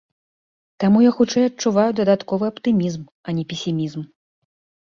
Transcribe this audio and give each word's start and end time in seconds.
Таму 0.83 1.03
я, 1.07 1.11
хутчэй, 1.17 1.45
адчуваю 1.51 1.85
дадатковы 1.99 2.45
аптымізм, 2.55 3.03
а 3.27 3.37
не 3.41 3.47
песімізм. 3.53 4.01